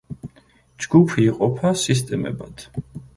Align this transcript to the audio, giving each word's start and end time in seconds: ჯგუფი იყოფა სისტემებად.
ჯგუფი 0.85 1.25
იყოფა 1.25 1.73
სისტემებად. 1.83 2.65